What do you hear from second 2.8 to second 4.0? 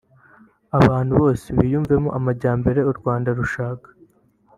u Rwanda rushaka